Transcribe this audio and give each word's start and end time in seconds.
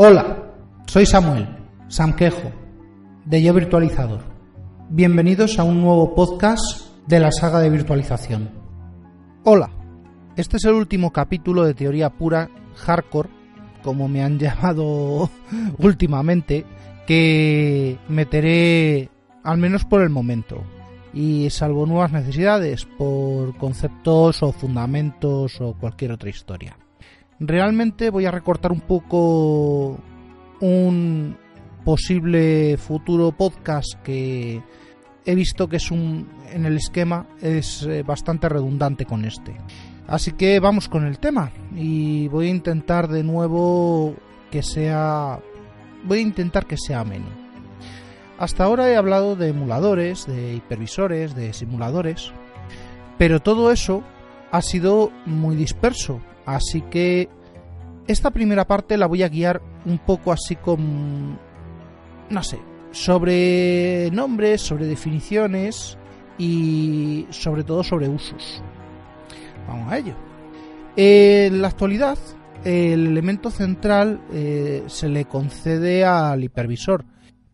Hola, 0.00 0.54
soy 0.86 1.06
Samuel, 1.06 1.48
Sam 1.88 2.14
Quejo, 2.14 2.52
de 3.24 3.42
Yo 3.42 3.52
Virtualizador. 3.52 4.20
Bienvenidos 4.90 5.58
a 5.58 5.64
un 5.64 5.80
nuevo 5.80 6.14
podcast 6.14 6.94
de 7.08 7.18
la 7.18 7.32
saga 7.32 7.58
de 7.58 7.68
virtualización. 7.68 8.48
Hola, 9.42 9.70
este 10.36 10.58
es 10.58 10.64
el 10.66 10.74
último 10.74 11.12
capítulo 11.12 11.64
de 11.64 11.74
teoría 11.74 12.10
pura 12.10 12.48
hardcore, 12.76 13.28
como 13.82 14.06
me 14.06 14.22
han 14.22 14.38
llamado 14.38 15.30
últimamente, 15.78 16.64
que 17.04 17.98
meteré 18.08 19.10
al 19.42 19.58
menos 19.58 19.84
por 19.84 20.02
el 20.02 20.10
momento. 20.10 20.62
Y 21.12 21.50
salvo 21.50 21.86
nuevas 21.86 22.12
necesidades, 22.12 22.84
por 22.84 23.56
conceptos 23.56 24.44
o 24.44 24.52
fundamentos 24.52 25.60
o 25.60 25.72
cualquier 25.72 26.12
otra 26.12 26.30
historia. 26.30 26.76
Realmente 27.40 28.10
voy 28.10 28.26
a 28.26 28.30
recortar 28.30 28.72
un 28.72 28.80
poco 28.80 29.98
un 30.60 31.36
posible 31.84 32.76
futuro 32.76 33.32
podcast 33.32 33.94
que 34.02 34.60
he 35.24 35.34
visto 35.34 35.68
que 35.68 35.76
es 35.76 35.90
un 35.90 36.28
en 36.52 36.66
el 36.66 36.76
esquema 36.76 37.26
es 37.40 37.82
eh, 37.84 38.02
bastante 38.02 38.48
redundante 38.48 39.04
con 39.04 39.24
este. 39.24 39.54
Así 40.06 40.32
que 40.32 40.58
vamos 40.58 40.88
con 40.88 41.06
el 41.06 41.18
tema 41.18 41.52
y 41.76 42.28
voy 42.28 42.46
a 42.46 42.50
intentar 42.50 43.08
de 43.08 43.22
nuevo 43.22 44.14
que 44.50 44.62
sea 44.62 45.38
voy 46.04 46.18
a 46.18 46.22
intentar 46.22 46.66
que 46.66 46.76
sea 46.76 47.00
ameno. 47.00 47.26
Hasta 48.38 48.64
ahora 48.64 48.88
he 48.88 48.96
hablado 48.96 49.36
de 49.36 49.48
emuladores, 49.48 50.26
de 50.26 50.54
hipervisores, 50.54 51.34
de 51.34 51.52
simuladores, 51.52 52.32
pero 53.18 53.40
todo 53.40 53.70
eso 53.70 54.02
ha 54.50 54.62
sido 54.62 55.12
muy 55.26 55.56
disperso, 55.56 56.20
así 56.46 56.82
que 56.82 57.28
esta 58.06 58.30
primera 58.30 58.66
parte 58.66 58.96
la 58.96 59.06
voy 59.06 59.22
a 59.22 59.28
guiar 59.28 59.60
un 59.84 59.98
poco 59.98 60.32
así 60.32 60.56
con 60.56 61.38
no 62.30 62.42
sé, 62.42 62.58
sobre 62.90 64.10
nombres, 64.12 64.60
sobre 64.60 64.86
definiciones 64.86 65.98
y 66.38 67.26
sobre 67.30 67.64
todo 67.64 67.82
sobre 67.82 68.08
usos. 68.08 68.62
Vamos 69.66 69.92
a 69.92 69.98
ello. 69.98 70.14
En 70.96 71.62
la 71.62 71.68
actualidad, 71.68 72.18
el 72.64 73.06
elemento 73.06 73.50
central 73.50 74.20
eh, 74.32 74.84
se 74.86 75.08
le 75.08 75.26
concede 75.26 76.04
al 76.04 76.42
hipervisor, 76.42 77.04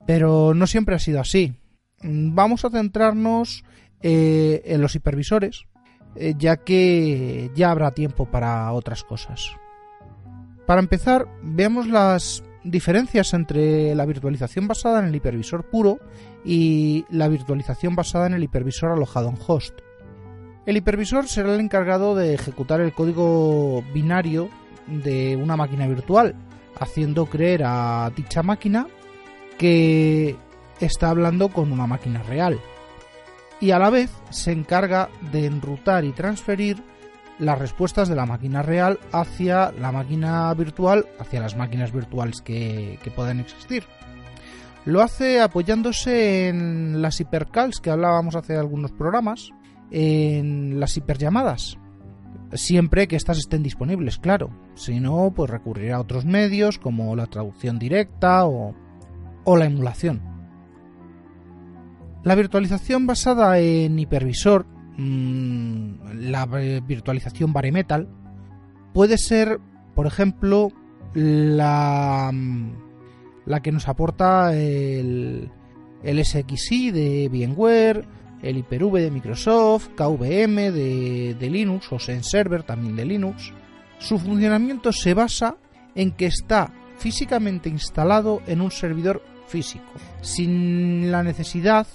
pero 0.06 0.55
no 0.55 0.67
siempre 0.67 0.95
ha 0.95 1.00
sido 1.00 1.20
así. 1.20 1.55
Vamos 2.03 2.65
a 2.65 2.70
centrarnos 2.70 3.65
eh, 4.03 4.62
en 4.67 4.81
los 4.81 4.95
hipervisores, 4.95 5.67
eh, 6.17 6.34
ya 6.37 6.57
que 6.57 7.51
ya 7.55 7.70
habrá 7.70 7.93
tiempo 7.93 8.27
para 8.27 8.73
otras 8.73 9.05
cosas. 9.05 9.53
Para 10.67 10.81
empezar, 10.81 11.27
veamos 11.43 11.89
las 11.89 12.43
diferencias 12.65 13.34
entre 13.34 13.95
la 13.95 14.06
virtualización 14.06 14.67
basada 14.67 15.01
en 15.01 15.06
el 15.06 15.15
hipervisor 15.15 15.69
puro 15.69 15.98
y 16.45 17.05
la 17.11 17.29
virtualización 17.29 17.95
basada 17.95 18.27
en 18.27 18.34
el 18.34 18.45
hipervisor 18.45 18.91
alojado 18.91 19.29
en 19.29 19.39
host. 19.47 19.79
El 20.67 20.79
hipervisor 20.79 21.29
será 21.29 21.55
el 21.55 21.61
encargado 21.61 22.15
de 22.15 22.34
ejecutar 22.34 22.81
el 22.81 22.95
código 22.95 23.84
binario 23.93 24.49
de 24.87 25.37
una 25.37 25.56
máquina 25.56 25.87
virtual, 25.87 26.34
haciendo 26.78 27.27
creer 27.27 27.62
a 27.65 28.11
dicha 28.17 28.43
máquina 28.43 28.87
que 29.59 30.37
está 30.81 31.11
hablando 31.11 31.49
con 31.50 31.71
una 31.71 31.87
máquina 31.87 32.22
real. 32.22 32.59
Y 33.64 33.70
a 33.70 33.78
la 33.78 33.88
vez 33.88 34.10
se 34.28 34.52
encarga 34.52 35.08
de 35.32 35.47
enrutar 35.47 36.04
y 36.04 36.12
transferir 36.12 36.82
las 37.38 37.58
respuestas 37.58 38.10
de 38.10 38.14
la 38.14 38.26
máquina 38.26 38.60
real 38.60 39.00
hacia 39.10 39.72
la 39.72 39.91
máquina 39.91 40.52
virtual, 40.52 41.06
hacia 41.19 41.41
las 41.41 41.56
máquinas 41.56 41.91
virtuales 41.91 42.42
que, 42.42 42.98
que 43.02 43.10
puedan 43.10 43.41
existir. 43.41 43.84
Lo 44.84 45.00
hace 45.00 45.41
apoyándose 45.41 46.48
en 46.48 47.00
las 47.00 47.19
hipercalls 47.19 47.80
que 47.80 47.88
hablábamos 47.88 48.36
hace 48.36 48.54
algunos 48.54 48.92
programas, 48.92 49.48
en 49.91 50.78
las 50.78 50.98
hiperllamadas. 50.98 51.78
Siempre 52.52 53.08
que 53.08 53.16
estas 53.16 53.38
estén 53.38 53.62
disponibles, 53.62 54.19
claro. 54.19 54.50
Si 54.75 55.00
no, 55.00 55.32
pues 55.34 55.48
recurrirá 55.48 55.96
a 55.96 56.00
otros 56.00 56.26
medios 56.26 56.78
como 56.78 57.16
la 57.16 57.28
traducción 57.28 57.78
directa 57.78 58.44
o 58.44 58.75
la 59.56 59.64
emulación. 59.64 60.34
La 62.25 62.35
virtualización 62.35 63.07
basada 63.07 63.59
en 63.59 63.99
hipervisor 63.99 64.67
Mm, 64.97 66.31
la 66.31 66.47
virtualización 66.47 67.53
bare 67.53 67.73
metal 67.73 68.09
puede 68.93 69.19
ser, 69.19 69.59
por 69.95 70.07
ejemplo, 70.07 70.71
la, 71.15 72.31
mm, 72.33 73.61
que 73.62 73.73
nos 73.73 73.89
aporta 73.89 74.55
el, 74.55 75.51
el 76.03 76.25
SXI 76.25 76.93
de 76.93 77.29
VMware, 77.29 78.07
el 78.43 78.59
Hyper-V 78.59 79.01
de 79.01 79.11
Microsoft, 79.11 79.89
KVM 79.97 80.71
de, 80.71 81.35
de 81.35 81.51
Linux 81.51 81.91
o 81.93 81.99
Server 81.99 82.62
también 82.62 82.95
de 82.95 83.05
Linux. 83.05 83.53
Su 83.99 84.19
funcionamiento 84.19 84.93
se 84.93 85.15
basa 85.15 85.56
en 85.97 86.12
que 86.12 86.27
está 86.27 86.73
físicamente 86.99 87.69
instalado 87.69 88.43
en 88.47 88.61
un 88.61 88.71
servidor 88.71 89.23
físico, 89.49 89.93
sin 90.21 91.11
la 91.11 91.23
necesidad 91.23 91.87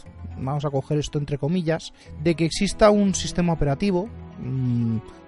vamos 0.41 0.65
a 0.65 0.69
coger 0.69 0.97
esto 0.97 1.17
entre 1.17 1.37
comillas, 1.37 1.93
de 2.21 2.35
que 2.35 2.45
exista 2.45 2.89
un 2.89 3.13
sistema 3.13 3.53
operativo, 3.53 4.09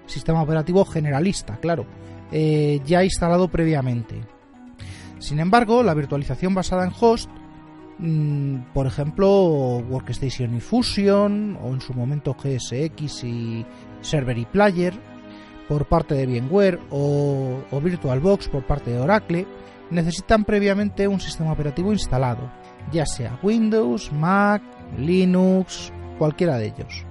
sistema 0.06 0.42
operativo 0.42 0.84
generalista, 0.84 1.56
claro, 1.58 1.86
eh, 2.30 2.80
ya 2.84 3.04
instalado 3.04 3.48
previamente. 3.48 4.20
Sin 5.18 5.38
embargo, 5.38 5.82
la 5.82 5.94
virtualización 5.94 6.54
basada 6.54 6.84
en 6.84 6.92
host, 6.98 7.30
mm, 7.98 8.72
por 8.74 8.86
ejemplo, 8.86 9.78
Workstation 9.78 10.56
y 10.56 10.60
Fusion, 10.60 11.58
o 11.62 11.72
en 11.72 11.80
su 11.80 11.94
momento 11.94 12.34
GSX 12.34 13.24
y 13.24 13.66
Server 14.00 14.36
y 14.36 14.46
Player, 14.46 14.94
por 15.68 15.86
parte 15.86 16.14
de 16.14 16.26
VMware, 16.26 16.80
o 16.90 17.80
VirtualBox 17.80 18.48
por 18.48 18.66
parte 18.66 18.90
de 18.90 18.98
Oracle, 18.98 19.46
necesitan 19.92 20.44
previamente 20.44 21.06
un 21.06 21.20
sistema 21.20 21.52
operativo 21.52 21.92
instalado, 21.92 22.50
ya 22.90 23.06
sea 23.06 23.38
Windows, 23.42 24.10
Mac, 24.12 24.62
Linux, 24.98 25.92
cualquiera 26.18 26.58
de 26.58 26.66
ellos. 26.66 27.04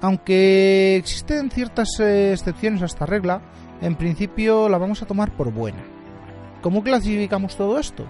Aunque 0.00 0.96
existen 0.96 1.50
ciertas 1.50 1.88
eh, 2.00 2.32
excepciones 2.32 2.82
a 2.82 2.86
esta 2.86 3.06
regla, 3.06 3.42
en 3.80 3.96
principio 3.96 4.68
la 4.68 4.78
vamos 4.78 5.02
a 5.02 5.06
tomar 5.06 5.36
por 5.36 5.52
buena. 5.52 5.82
¿Cómo 6.62 6.82
clasificamos 6.82 7.56
todo 7.56 7.78
esto? 7.78 8.04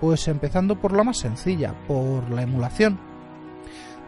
Pues 0.00 0.28
empezando 0.28 0.80
por 0.80 0.96
la 0.96 1.04
más 1.04 1.18
sencilla, 1.18 1.74
por 1.86 2.30
la 2.30 2.42
emulación. 2.42 2.98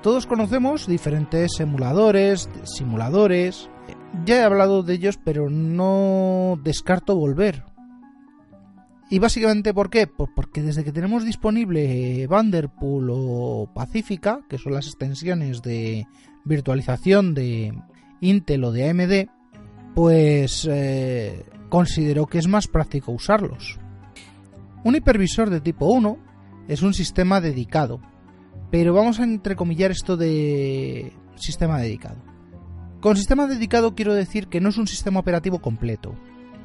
Todos 0.02 0.26
conocemos 0.26 0.86
diferentes 0.86 1.60
emuladores, 1.60 2.48
simuladores. 2.64 3.70
Ya 4.24 4.36
he 4.38 4.42
hablado 4.42 4.82
de 4.82 4.94
ellos, 4.94 5.18
pero 5.22 5.48
no 5.48 6.58
descarto 6.62 7.14
volver. 7.16 7.64
¿Y 9.12 9.18
básicamente 9.18 9.74
por 9.74 9.90
qué? 9.90 10.06
Pues 10.06 10.30
porque 10.34 10.62
desde 10.62 10.84
que 10.84 10.90
tenemos 10.90 11.22
disponible 11.22 12.26
Vanderpool 12.28 13.10
o 13.12 13.68
Pacífica, 13.74 14.40
que 14.48 14.56
son 14.56 14.72
las 14.72 14.86
extensiones 14.86 15.60
de 15.60 16.06
virtualización 16.46 17.34
de 17.34 17.74
Intel 18.22 18.64
o 18.64 18.72
de 18.72 18.88
AMD, 18.88 19.28
pues 19.94 20.66
eh, 20.66 21.44
considero 21.68 22.24
que 22.24 22.38
es 22.38 22.48
más 22.48 22.68
práctico 22.68 23.12
usarlos. 23.12 23.78
Un 24.82 24.96
hipervisor 24.96 25.50
de 25.50 25.60
tipo 25.60 25.92
1 25.92 26.16
es 26.68 26.80
un 26.80 26.94
sistema 26.94 27.42
dedicado, 27.42 28.00
pero 28.70 28.94
vamos 28.94 29.20
a 29.20 29.24
entrecomillar 29.24 29.90
esto 29.90 30.16
de 30.16 31.12
sistema 31.34 31.78
dedicado. 31.78 32.16
Con 33.02 33.18
sistema 33.18 33.46
dedicado 33.46 33.94
quiero 33.94 34.14
decir 34.14 34.46
que 34.46 34.62
no 34.62 34.70
es 34.70 34.78
un 34.78 34.86
sistema 34.86 35.20
operativo 35.20 35.60
completo. 35.60 36.14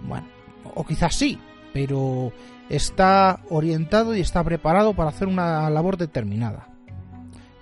Bueno, 0.08 0.28
o 0.64 0.86
quizás 0.86 1.14
sí, 1.14 1.38
pero 1.78 2.34
está 2.70 3.40
orientado 3.52 4.16
y 4.16 4.20
está 4.20 4.44
preparado 4.44 4.96
para 4.96 5.12
hacer 5.12 5.28
una 5.28 5.70
labor 5.70 5.96
determinada. 5.96 6.70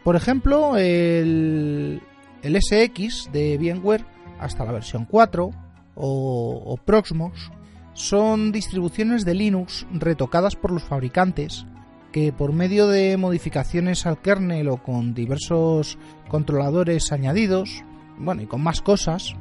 Por 0.06 0.16
ejemplo, 0.16 0.78
el, 0.78 2.02
SX 2.42 3.30
de 3.34 3.58
VMware 3.58 4.06
hasta 4.40 4.64
la 4.64 4.72
versión 4.72 5.04
4 5.04 5.50
o, 5.96 6.64
o 6.66 6.78
Proxmox 6.78 7.52
son 7.92 8.54
distribuciones 8.54 9.26
de 9.26 9.34
Linux 9.34 9.86
retocadas 9.92 10.56
por 10.56 10.72
los 10.72 10.84
fabricantes 10.84 11.66
que 12.14 12.32
por 12.32 12.54
medio 12.54 12.88
de 12.88 13.18
modificaciones 13.18 14.06
al 14.06 14.22
kernel 14.22 14.70
o 14.70 14.78
con 14.78 15.14
diversos 15.14 15.98
controladores 16.30 17.12
añadidos, 17.12 17.84
bueno, 18.18 18.44
y 18.44 18.46
con 18.46 18.64
más 18.64 18.82
cosas 18.82 19.36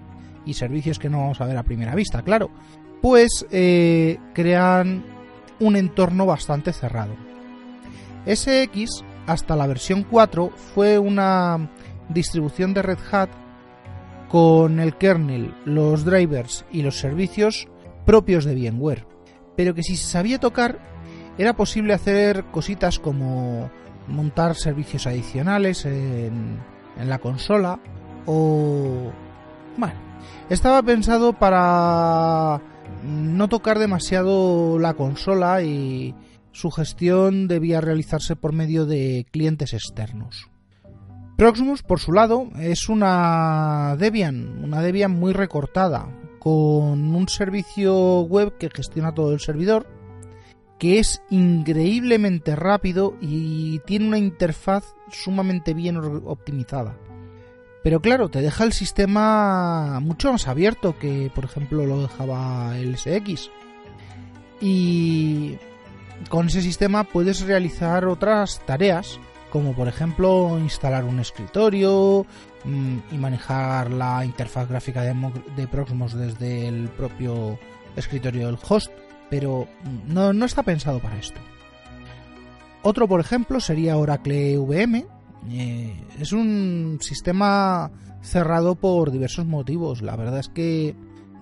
y 0.44 0.54
servicios 0.54 0.98
que 0.98 1.10
no 1.10 1.18
vamos 1.18 1.40
a 1.40 1.46
ver 1.46 1.58
a 1.58 1.62
primera 1.62 1.94
vista, 1.94 2.22
claro, 2.22 2.50
pues 3.04 3.44
crean 4.32 5.04
un 5.60 5.76
entorno 5.76 6.24
bastante 6.24 6.72
cerrado. 6.72 7.14
SX 8.24 9.04
hasta 9.26 9.56
la 9.56 9.66
versión 9.66 10.04
4 10.04 10.50
fue 10.74 10.98
una 10.98 11.68
distribución 12.08 12.72
de 12.72 12.80
Red 12.80 12.98
Hat 13.12 13.28
con 14.30 14.80
el 14.80 14.96
kernel, 14.96 15.54
los 15.66 16.06
drivers 16.06 16.64
y 16.72 16.80
los 16.80 16.98
servicios 16.98 17.68
propios 18.06 18.46
de 18.46 18.54
VMware, 18.54 19.06
pero 19.54 19.74
que 19.74 19.82
si 19.82 19.96
se 19.96 20.08
sabía 20.08 20.40
tocar 20.40 20.78
era 21.36 21.54
posible 21.54 21.92
hacer 21.92 22.46
cositas 22.46 22.98
como 22.98 23.70
montar 24.08 24.54
servicios 24.54 25.06
adicionales 25.06 25.84
en, 25.84 26.58
en 26.98 27.08
la 27.10 27.18
consola 27.18 27.78
o... 28.24 29.12
Bueno, 29.76 30.00
estaba 30.48 30.82
pensado 30.82 31.34
para 31.34 32.62
no 33.04 33.48
tocar 33.48 33.78
demasiado 33.78 34.78
la 34.78 34.94
consola 34.94 35.62
y 35.62 36.14
su 36.52 36.70
gestión 36.70 37.48
debía 37.48 37.80
realizarse 37.80 38.36
por 38.36 38.52
medio 38.52 38.86
de 38.86 39.26
clientes 39.30 39.72
externos. 39.74 40.48
Proximus, 41.36 41.82
por 41.82 41.98
su 41.98 42.12
lado, 42.12 42.48
es 42.60 42.88
una 42.88 43.96
Debian, 43.98 44.62
una 44.62 44.80
Debian 44.82 45.10
muy 45.10 45.32
recortada, 45.32 46.08
con 46.38 47.14
un 47.14 47.28
servicio 47.28 48.20
web 48.20 48.56
que 48.56 48.70
gestiona 48.70 49.14
todo 49.14 49.32
el 49.32 49.40
servidor, 49.40 49.88
que 50.78 51.00
es 51.00 51.22
increíblemente 51.30 52.54
rápido 52.54 53.16
y 53.20 53.80
tiene 53.80 54.08
una 54.08 54.18
interfaz 54.18 54.94
sumamente 55.10 55.74
bien 55.74 55.96
optimizada. 55.96 56.96
Pero 57.84 58.00
claro, 58.00 58.30
te 58.30 58.40
deja 58.40 58.64
el 58.64 58.72
sistema 58.72 60.00
mucho 60.00 60.32
más 60.32 60.48
abierto 60.48 60.98
que, 60.98 61.30
por 61.34 61.44
ejemplo, 61.44 61.84
lo 61.84 62.00
dejaba 62.00 62.78
el 62.78 62.96
SX. 62.96 63.50
Y 64.58 65.58
con 66.30 66.46
ese 66.46 66.62
sistema 66.62 67.04
puedes 67.04 67.42
realizar 67.42 68.06
otras 68.06 68.62
tareas, 68.64 69.20
como 69.50 69.74
por 69.74 69.86
ejemplo 69.86 70.58
instalar 70.58 71.04
un 71.04 71.20
escritorio 71.20 72.24
mm, 72.64 72.98
y 73.12 73.18
manejar 73.18 73.90
la 73.90 74.24
interfaz 74.24 74.66
gráfica 74.66 75.02
de, 75.02 75.68
Proxmos 75.68 76.14
desde 76.14 76.66
el 76.66 76.88
propio 76.88 77.58
escritorio 77.96 78.46
del 78.46 78.58
host, 78.66 78.90
pero 79.28 79.68
no, 80.06 80.32
no 80.32 80.46
está 80.46 80.62
pensado 80.62 81.00
para 81.00 81.18
esto. 81.18 81.38
Otro, 82.82 83.06
por 83.06 83.20
ejemplo, 83.20 83.60
sería 83.60 83.98
Oracle 83.98 84.56
VM, 84.56 85.04
eh, 85.50 86.02
es 86.18 86.32
un 86.32 86.98
sistema 87.00 87.90
cerrado 88.20 88.74
por 88.74 89.10
diversos 89.10 89.46
motivos. 89.46 90.02
La 90.02 90.16
verdad 90.16 90.40
es 90.40 90.48
que 90.48 90.96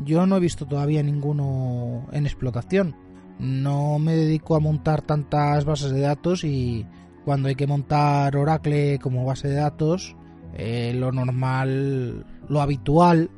yo 0.04 0.26
no 0.26 0.36
he 0.36 0.40
visto 0.40 0.66
todavía 0.66 1.02
ninguno 1.02 2.06
en 2.12 2.26
explotación. 2.26 2.96
No 3.38 3.98
me 3.98 4.14
dedico 4.14 4.56
a 4.56 4.60
montar 4.60 5.02
tantas 5.02 5.64
bases 5.64 5.92
de 5.92 6.00
datos 6.00 6.44
y 6.44 6.86
cuando 7.24 7.48
hay 7.48 7.54
que 7.54 7.66
montar 7.66 8.36
Oracle 8.36 8.98
como 8.98 9.24
base 9.24 9.48
de 9.48 9.54
datos, 9.54 10.16
eh, 10.54 10.92
lo 10.94 11.12
normal, 11.12 12.26
lo 12.48 12.60
habitual 12.60 13.30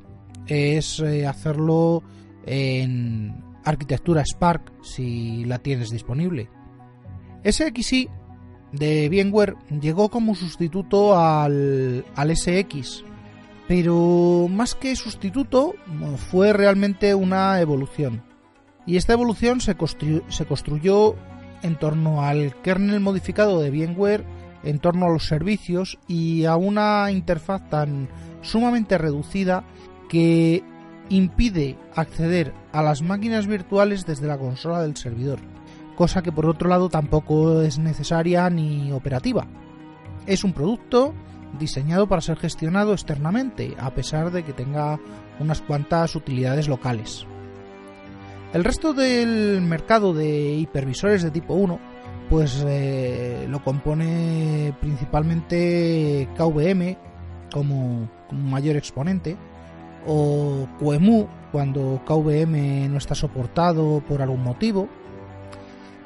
es 0.46 1.00
eh, 1.00 1.26
hacerlo 1.26 2.02
en 2.46 3.42
arquitectura 3.64 4.24
Spark 4.24 4.72
si 4.82 5.44
la 5.44 5.58
tienes 5.58 5.90
disponible. 5.90 6.50
SXI 7.44 8.08
de 8.78 9.08
VMware 9.08 9.56
llegó 9.80 10.08
como 10.08 10.34
sustituto 10.34 11.18
al, 11.18 12.04
al 12.14 12.36
SX, 12.36 13.04
pero 13.68 14.48
más 14.50 14.74
que 14.74 14.96
sustituto 14.96 15.74
fue 16.30 16.52
realmente 16.52 17.14
una 17.14 17.60
evolución. 17.60 18.22
Y 18.86 18.96
esta 18.96 19.14
evolución 19.14 19.60
se, 19.60 19.76
se 20.28 20.46
construyó 20.46 21.14
en 21.62 21.76
torno 21.78 22.22
al 22.22 22.60
kernel 22.62 23.00
modificado 23.00 23.60
de 23.60 23.70
VMware, 23.70 24.24
en 24.64 24.78
torno 24.78 25.06
a 25.06 25.10
los 25.10 25.26
servicios 25.26 25.98
y 26.08 26.44
a 26.44 26.56
una 26.56 27.10
interfaz 27.10 27.68
tan 27.70 28.08
sumamente 28.42 28.98
reducida 28.98 29.64
que 30.08 30.62
impide 31.08 31.78
acceder 31.94 32.52
a 32.72 32.82
las 32.82 33.02
máquinas 33.02 33.46
virtuales 33.46 34.04
desde 34.06 34.26
la 34.26 34.38
consola 34.38 34.82
del 34.82 34.96
servidor 34.96 35.53
cosa 35.94 36.22
que 36.22 36.32
por 36.32 36.46
otro 36.46 36.68
lado 36.68 36.88
tampoco 36.88 37.62
es 37.62 37.78
necesaria 37.78 38.48
ni 38.50 38.92
operativa. 38.92 39.46
Es 40.26 40.44
un 40.44 40.52
producto 40.52 41.14
diseñado 41.58 42.08
para 42.08 42.20
ser 42.20 42.36
gestionado 42.36 42.92
externamente, 42.92 43.74
a 43.78 43.94
pesar 43.94 44.30
de 44.30 44.44
que 44.44 44.52
tenga 44.52 44.98
unas 45.38 45.60
cuantas 45.60 46.16
utilidades 46.16 46.68
locales. 46.68 47.26
El 48.52 48.64
resto 48.64 48.92
del 48.92 49.60
mercado 49.62 50.14
de 50.14 50.54
hipervisores 50.54 51.22
de 51.22 51.30
tipo 51.30 51.54
1 51.54 51.94
pues 52.28 52.64
eh, 52.66 53.46
lo 53.48 53.62
compone 53.62 54.74
principalmente 54.80 56.28
KVM 56.36 56.96
como, 57.52 58.08
como 58.28 58.48
mayor 58.48 58.76
exponente 58.76 59.36
o 60.06 60.66
QEMU 60.78 61.26
cuando 61.52 62.00
KVM 62.06 62.90
no 62.90 62.98
está 62.98 63.14
soportado 63.14 64.02
por 64.08 64.22
algún 64.22 64.42
motivo 64.42 64.88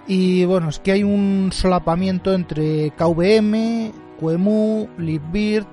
y 0.08 0.46
bueno, 0.46 0.70
es 0.70 0.78
que 0.78 0.93
hay 0.93 1.02
un 1.02 1.50
solapamiento 1.52 2.32
entre 2.32 2.90
KVM, 2.93 3.93
QEMU, 4.19 4.88
LibVirt, 4.96 5.69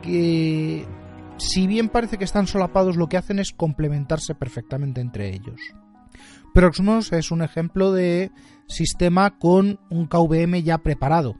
que 0.00 0.86
si 1.38 1.66
bien 1.66 1.88
parece 1.88 2.16
que 2.16 2.24
están 2.24 2.46
solapados, 2.46 2.96
lo 2.96 3.08
que 3.08 3.16
hacen 3.16 3.40
es 3.40 3.52
complementarse 3.52 4.36
perfectamente 4.36 5.00
entre 5.00 5.34
ellos. 5.34 5.60
Proxmos 6.54 7.12
es 7.12 7.32
un 7.32 7.42
ejemplo 7.42 7.92
de 7.92 8.30
sistema 8.68 9.38
con 9.38 9.80
un 9.90 10.06
KVM 10.06 10.62
ya 10.62 10.78
preparado, 10.78 11.34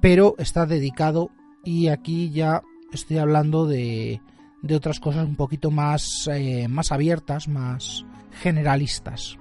pero 0.00 0.36
está 0.38 0.64
dedicado 0.64 1.30
y 1.64 1.88
aquí 1.88 2.30
ya 2.30 2.62
estoy 2.92 3.18
hablando 3.18 3.66
de, 3.66 4.22
de 4.62 4.74
otras 4.74 5.00
cosas 5.00 5.26
un 5.26 5.36
poquito 5.36 5.70
más, 5.70 6.28
eh, 6.32 6.66
más 6.68 6.92
abiertas, 6.92 7.46
más 7.46 8.06
generalistas. 8.40 9.38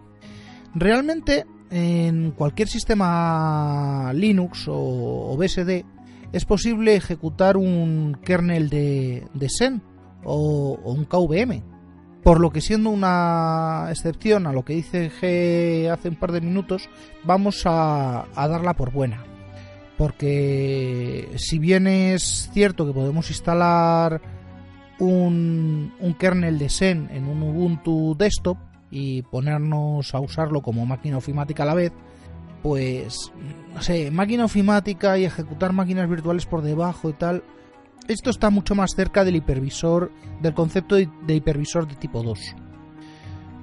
Realmente 0.75 1.45
en 1.73 2.31
cualquier 2.31 2.67
sistema 2.67 4.11
Linux 4.13 4.65
o, 4.67 5.35
BSD 5.35 5.83
es 6.31 6.45
posible 6.45 6.95
ejecutar 6.95 7.57
un 7.57 8.15
kernel 8.23 8.69
de, 8.69 9.23
de 9.33 9.49
Xen 9.49 9.81
o, 10.23 10.79
un 10.83 11.05
KVM. 11.05 11.63
Por 12.23 12.39
lo 12.39 12.51
que 12.51 12.61
siendo 12.61 12.89
una 12.89 13.87
excepción 13.89 14.47
a 14.47 14.53
lo 14.53 14.63
que 14.63 14.73
dice 14.73 15.11
G 15.11 15.91
hace 15.91 16.09
un 16.09 16.15
par 16.15 16.31
de 16.31 16.41
minutos, 16.41 16.89
vamos 17.23 17.63
a, 17.65 18.25
darla 18.35 18.75
por 18.75 18.91
buena. 18.91 19.23
Porque 19.97 21.29
si 21.37 21.57
bien 21.59 21.87
es 21.87 22.49
cierto 22.53 22.85
que 22.85 22.93
podemos 22.93 23.29
instalar 23.29 24.21
un, 24.99 25.93
un 25.99 26.13
kernel 26.13 26.59
de 26.59 26.69
Xen 26.69 27.09
en 27.11 27.27
un 27.27 27.41
Ubuntu 27.41 28.15
desktop, 28.17 28.57
y 28.95 29.23
ponernos 29.23 30.13
a 30.13 30.19
usarlo 30.19 30.61
como 30.61 30.85
máquina 30.85 31.17
ofimática 31.17 31.63
a 31.63 31.65
la 31.65 31.73
vez, 31.73 31.91
pues, 32.61 33.33
no 33.73 33.81
sé, 33.81 34.11
máquina 34.11 34.45
ofimática 34.45 35.17
y 35.17 35.25
ejecutar 35.25 35.73
máquinas 35.73 36.07
virtuales 36.07 36.45
por 36.45 36.61
debajo 36.61 37.09
y 37.09 37.13
tal, 37.13 37.43
esto 38.07 38.29
está 38.29 38.51
mucho 38.51 38.75
más 38.75 38.91
cerca 38.95 39.23
del 39.25 39.37
hipervisor, 39.37 40.11
del 40.43 40.53
concepto 40.53 40.93
de, 40.93 41.09
hipervisor 41.27 41.87
de 41.87 41.95
tipo 41.95 42.21
2. 42.21 42.55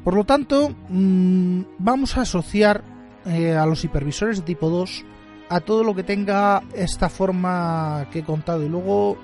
Por 0.03 0.15
lo 0.15 0.25
tanto, 0.25 0.75
mm, 0.89 1.63
vamos 1.79 2.17
a 2.17 2.23
asociar 2.23 2.83
eh, 3.25 3.55
a 3.55 3.67
los 3.67 3.85
hipervisores 3.85 4.39
de 4.39 4.43
tipo 4.43 4.69
2 4.69 5.05
a 5.49 5.61
todo 5.61 5.85
lo 5.85 5.95
que 5.95 6.03
tenga 6.03 6.63
esta 6.75 7.09
forma 7.09 8.09
que 8.11 8.21
he 8.21 8.25
contado 8.25 8.65
y 8.65 8.69
luego 8.69 9.17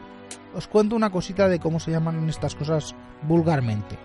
os 0.54 0.68
cuento 0.68 0.94
una 0.94 1.10
cosita 1.10 1.48
de 1.48 1.58
cómo 1.58 1.80
se 1.80 1.90
llaman 1.90 2.28
estas 2.28 2.54
cosas 2.54 2.94
vulgarmente. 3.26 3.98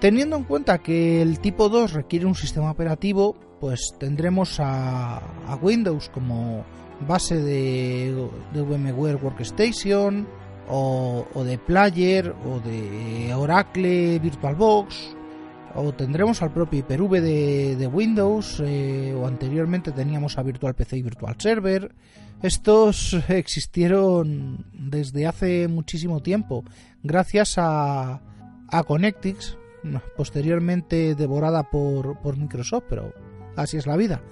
Teniendo 0.00 0.36
en 0.36 0.44
cuenta 0.44 0.78
que 0.78 1.22
el 1.22 1.40
tipo 1.40 1.70
2 1.70 1.94
requiere 1.94 2.26
un 2.26 2.34
sistema 2.34 2.70
operativo, 2.70 3.34
pues 3.60 3.94
tendremos 3.98 4.58
a, 4.60 5.22
Windows 5.62 6.10
como 6.10 6.64
base 7.08 7.40
de, 7.40 8.28
VMware 8.52 9.16
Workstation 9.16 10.28
o, 10.68 11.24
de 11.44 11.56
Player 11.56 12.34
o 12.44 12.60
de 12.60 13.32
Oracle 13.34 14.18
VirtualBox 14.18 15.16
o 15.74 15.92
tendremos 15.92 16.42
al 16.42 16.52
propio 16.52 16.80
Hyper-V 16.80 17.20
de, 17.20 17.86
Windows 17.86 18.62
eh, 18.64 19.14
o 19.14 19.26
anteriormente 19.26 19.92
teníamos 19.92 20.36
a 20.36 20.42
Virtual 20.42 20.74
PC 20.74 20.98
y 20.98 21.02
Virtual 21.02 21.36
Server. 21.38 21.94
Estos 22.42 23.14
existieron 23.28 24.66
desde 24.74 25.26
hace 25.26 25.68
muchísimo 25.68 26.20
tiempo 26.20 26.64
gracias 27.02 27.56
a, 27.56 28.20
a 28.68 28.82
Connectix 28.84 29.56
posteriormente 30.16 31.14
devorada 31.14 31.70
por, 31.70 32.36
Microsoft, 32.36 32.84
pero 32.88 33.12
así 33.56 33.76
es 33.76 33.86
la 33.86 33.96
vida. 33.96 34.22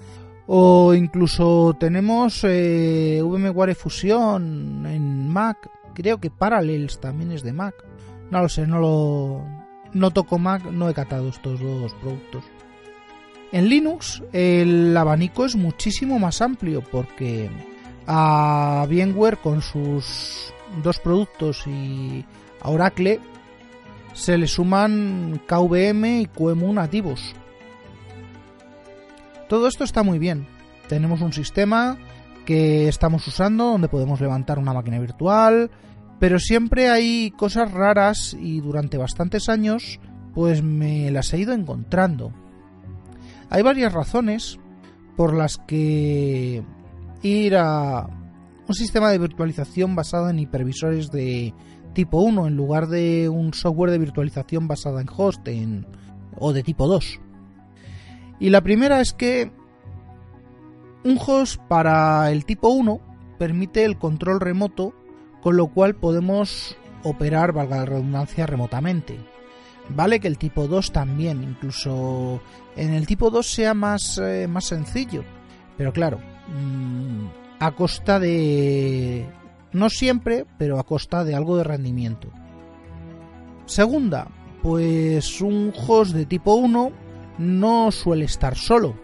O 0.46 0.94
incluso 0.94 1.74
tenemos 1.78 2.44
eh, 2.44 3.20
VMware 3.22 3.74
Fusion 3.74 4.86
en 4.86 5.28
Mac, 5.28 5.70
creo 5.94 6.18
que 6.18 6.30
Parallels 6.30 7.00
también 7.00 7.32
es 7.32 7.42
de 7.42 7.52
Mac. 7.52 7.74
No 8.30 8.42
lo 8.42 8.48
sé, 8.48 8.66
no 8.66 8.78
lo 8.78 9.44
no 9.92 10.10
toco 10.10 10.38
Mac, 10.38 10.64
no 10.64 10.88
he 10.88 10.94
catado 10.94 11.28
estos 11.28 11.60
dos 11.60 11.94
productos. 11.94 12.44
En 13.52 13.68
Linux 13.68 14.22
el 14.32 14.96
abanico 14.96 15.44
es 15.44 15.54
muchísimo 15.54 16.18
más 16.18 16.42
amplio 16.42 16.82
porque 16.82 17.48
a 18.06 18.86
VMware 18.88 19.38
con 19.38 19.62
sus 19.62 20.52
dos 20.82 20.98
productos 20.98 21.66
y 21.66 22.24
a 22.60 22.70
Oracle 22.70 23.20
se 24.14 24.38
le 24.38 24.46
suman 24.46 25.42
KVM 25.46 26.20
y 26.20 26.26
QEMU 26.26 26.72
nativos. 26.72 27.34
Todo 29.48 29.68
esto 29.68 29.84
está 29.84 30.02
muy 30.02 30.18
bien. 30.18 30.46
Tenemos 30.88 31.20
un 31.20 31.32
sistema 31.32 31.98
que 32.46 32.88
estamos 32.88 33.26
usando 33.26 33.64
donde 33.64 33.88
podemos 33.88 34.20
levantar 34.20 34.58
una 34.58 34.72
máquina 34.72 34.98
virtual, 34.98 35.70
pero 36.18 36.38
siempre 36.38 36.88
hay 36.88 37.32
cosas 37.32 37.72
raras 37.72 38.36
y 38.38 38.60
durante 38.60 38.96
bastantes 38.96 39.48
años 39.48 40.00
pues 40.32 40.62
me 40.62 41.10
las 41.10 41.32
he 41.32 41.38
ido 41.38 41.52
encontrando. 41.52 42.32
Hay 43.50 43.62
varias 43.62 43.92
razones 43.92 44.58
por 45.16 45.34
las 45.34 45.58
que 45.58 46.62
ir 47.22 47.56
a 47.56 48.08
un 48.66 48.74
sistema 48.74 49.10
de 49.10 49.18
virtualización 49.18 49.94
basado 49.94 50.28
en 50.28 50.38
hipervisores 50.38 51.10
de 51.10 51.54
tipo 51.94 52.18
1 52.18 52.46
en 52.46 52.56
lugar 52.56 52.88
de 52.88 53.28
un 53.28 53.54
software 53.54 53.90
de 53.90 53.98
virtualización 53.98 54.68
basado 54.68 55.00
en 55.00 55.08
host 55.08 55.48
o 56.36 56.52
de 56.52 56.62
tipo 56.62 56.86
2. 56.86 57.20
Y 58.40 58.50
la 58.50 58.60
primera 58.60 59.00
es 59.00 59.12
que 59.12 59.50
un 61.04 61.18
host 61.24 61.60
para 61.68 62.30
el 62.30 62.44
tipo 62.44 62.68
1 62.68 63.00
permite 63.38 63.84
el 63.84 63.98
control 63.98 64.40
remoto, 64.40 64.92
con 65.40 65.56
lo 65.56 65.68
cual 65.68 65.94
podemos 65.94 66.76
operar, 67.02 67.52
valga 67.52 67.78
la 67.78 67.84
redundancia, 67.84 68.46
remotamente. 68.46 69.18
Vale 69.90 70.18
que 70.18 70.28
el 70.28 70.38
tipo 70.38 70.66
2 70.66 70.92
también, 70.92 71.42
incluso 71.42 72.40
en 72.74 72.94
el 72.94 73.06
tipo 73.06 73.30
2 73.30 73.46
sea 73.46 73.74
más, 73.74 74.18
eh, 74.18 74.46
más 74.48 74.64
sencillo. 74.64 75.24
Pero 75.76 75.92
claro, 75.92 76.18
mm, 76.48 77.26
a 77.60 77.70
costa 77.72 78.18
de... 78.18 79.26
No 79.74 79.90
siempre, 79.90 80.46
pero 80.56 80.78
a 80.78 80.84
costa 80.84 81.24
de 81.24 81.34
algo 81.34 81.58
de 81.58 81.64
rendimiento. 81.64 82.28
Segunda, 83.66 84.28
pues 84.62 85.40
un 85.40 85.72
host 85.86 86.14
de 86.14 86.24
tipo 86.24 86.54
1 86.54 86.92
no 87.38 87.90
suele 87.90 88.24
estar 88.24 88.56
solo. 88.56 88.94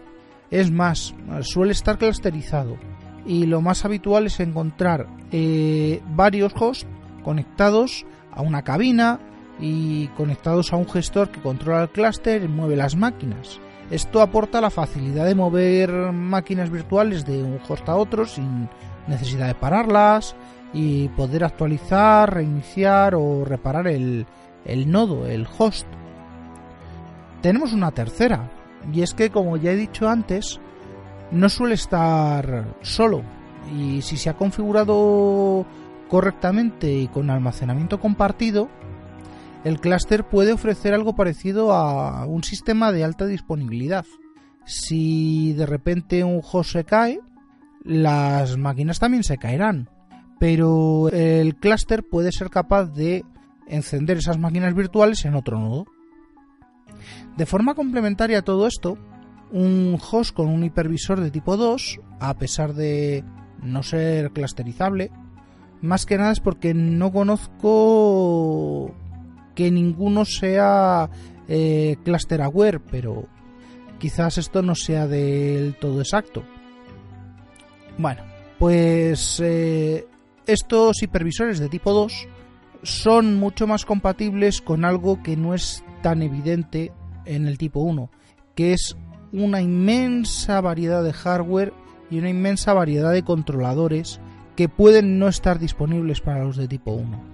Es 0.49 0.71
más, 0.71 1.13
suele 1.41 1.73
estar 1.73 1.97
clusterizado 1.97 2.77
y 3.25 3.45
lo 3.45 3.61
más 3.61 3.85
habitual 3.85 4.25
es 4.25 4.39
encontrar 4.39 5.07
eh, 5.31 6.01
varios 6.15 6.53
hosts 6.59 6.87
conectados 7.23 8.05
a 8.31 8.41
una 8.41 8.63
cabina 8.63 9.19
y 9.59 10.07
conectados 10.09 10.73
a 10.73 10.77
un 10.77 10.89
gestor 10.89 11.29
que 11.29 11.41
controla 11.41 11.83
el 11.83 11.89
clúster 11.89 12.43
y 12.43 12.47
mueve 12.47 12.75
las 12.75 12.95
máquinas. 12.95 13.59
Esto 13.91 14.21
aporta 14.21 14.61
la 14.61 14.69
facilidad 14.69 15.25
de 15.25 15.35
mover 15.35 15.91
máquinas 16.13 16.69
virtuales 16.69 17.25
de 17.25 17.43
un 17.43 17.59
host 17.67 17.87
a 17.89 17.95
otro 17.95 18.25
sin 18.25 18.69
necesidad 19.07 19.47
de 19.47 19.55
pararlas 19.55 20.35
y 20.73 21.09
poder 21.09 21.43
actualizar, 21.43 22.33
reiniciar 22.33 23.15
o 23.15 23.43
reparar 23.45 23.87
el, 23.87 24.25
nodo, 24.87 25.25
el 25.25 25.47
host. 25.57 25.87
Tenemos 27.41 27.73
una 27.73 27.91
tercera, 27.91 28.49
y 28.93 29.01
es 29.01 29.13
que, 29.13 29.29
como 29.29 29.57
ya 29.57 29.71
he 29.71 29.75
dicho 29.75 30.07
antes, 30.07 30.59
no 31.31 31.49
suele 31.49 31.75
estar 31.75 32.75
solo. 32.81 33.23
Y 33.75 34.01
si 34.01 34.17
se 34.17 34.29
ha 34.29 34.37
configurado 34.37 35.65
correctamente 36.07 36.91
y 36.91 37.07
con 37.07 37.29
almacenamiento 37.29 37.99
compartido, 37.99 38.69
el 39.63 39.79
clúster 39.79 40.23
puede 40.23 40.53
ofrecer 40.53 40.93
algo 40.93 41.15
parecido 41.15 41.73
a 41.73 42.25
un 42.25 42.43
sistema 42.43 42.91
de 42.91 43.03
alta 43.03 43.25
disponibilidad. 43.25 44.05
Si 44.65 45.53
de 45.53 45.65
repente 45.65 46.23
un 46.23 46.41
host 46.43 46.71
se 46.71 46.83
cae, 46.83 47.19
las 47.83 48.57
máquinas 48.57 48.99
también 48.99 49.23
se 49.23 49.37
caerán. 49.37 49.89
Pero 50.41 51.09
el 51.09 51.55
clúster 51.55 52.01
puede 52.01 52.31
ser 52.31 52.49
capaz 52.49 52.85
de 52.85 53.23
encender 53.67 54.17
esas 54.17 54.39
máquinas 54.39 54.73
virtuales 54.73 55.23
en 55.25 55.35
otro 55.35 55.59
nodo. 55.59 55.85
De 57.37 57.45
forma 57.45 57.75
complementaria 57.75 58.39
a 58.39 58.41
todo 58.41 58.65
esto, 58.65 58.97
un 59.51 59.99
host 60.01 60.33
con 60.33 60.47
un 60.47 60.63
hipervisor 60.63 61.19
de 61.19 61.29
tipo 61.29 61.57
2, 61.57 61.99
a 62.19 62.33
pesar 62.39 62.73
de 62.73 63.23
no 63.61 63.83
ser 63.83 64.31
clusterizable, 64.31 65.11
más 65.79 66.07
que 66.07 66.17
nada 66.17 66.31
es 66.31 66.39
porque 66.39 66.73
no 66.73 67.11
conozco 67.11 68.95
que 69.53 69.69
ninguno 69.69 70.25
sea 70.25 71.07
eh, 71.47 71.97
cluster 72.03 72.41
aware, 72.41 72.79
pero 72.79 73.27
quizás 73.99 74.39
esto 74.39 74.63
no 74.63 74.73
sea 74.73 75.05
del 75.05 75.75
todo 75.75 75.99
exacto. 76.01 76.41
Bueno, 77.99 78.23
pues 78.57 79.39
eh, 79.43 80.07
estos 80.47 81.01
hipervisores 81.03 81.59
de 81.59 81.69
tipo 81.69 81.93
2 81.93 82.27
son 82.83 83.35
mucho 83.35 83.67
más 83.67 83.85
compatibles 83.85 84.61
con 84.61 84.85
algo 84.85 85.21
que 85.21 85.37
no 85.37 85.53
es 85.53 85.83
tan 86.01 86.21
evidente 86.21 86.91
en 87.25 87.47
el 87.47 87.57
tipo 87.57 87.79
1, 87.81 88.09
que 88.55 88.73
es 88.73 88.97
una 89.31 89.61
inmensa 89.61 90.61
variedad 90.61 91.03
de 91.03 91.13
hardware 91.13 91.73
y 92.09 92.17
una 92.17 92.29
inmensa 92.29 92.73
variedad 92.73 93.11
de 93.13 93.23
controladores 93.23 94.19
que 94.55 94.67
pueden 94.67 95.19
no 95.19 95.27
estar 95.27 95.59
disponibles 95.59 96.21
para 96.21 96.43
los 96.43 96.57
de 96.57 96.67
tipo 96.67 96.91
1. 96.91 97.31